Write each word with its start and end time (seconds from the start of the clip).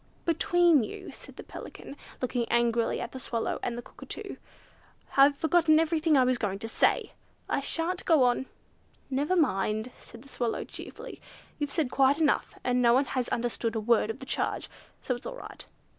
"Between 0.25 0.83
you 0.83 1.09
two," 1.11 1.11
said 1.11 1.35
the 1.35 1.43
Pelican, 1.43 1.95
looking 2.23 2.47
angrily 2.49 2.99
at 2.99 3.11
the 3.11 3.19
Swallow 3.19 3.59
and 3.61 3.77
the 3.77 3.83
Cockatoo, 3.83 4.37
"I've 5.15 5.37
forgotten 5.37 5.79
everything 5.79 6.17
I 6.17 6.23
was 6.23 6.39
going 6.39 6.57
to 6.57 6.67
say! 6.67 7.11
I 7.47 7.59
shan't 7.59 8.03
go 8.03 8.23
on!" 8.23 8.47
"Never 9.11 9.35
mind," 9.35 9.91
said 9.99 10.23
the 10.23 10.27
Swallow 10.29 10.63
cheerfully, 10.63 11.21
"You've 11.59 11.71
said 11.71 11.91
quite 11.91 12.19
enough, 12.19 12.55
and 12.63 12.81
no 12.81 12.95
one 12.95 13.05
has 13.05 13.29
understood 13.29 13.75
a 13.75 13.79
word 13.79 14.09
of 14.09 14.17
the 14.19 14.25
charge, 14.25 14.71
so 15.03 15.13
it's 15.15 15.27
all 15.27 15.35
right. 15.35 15.67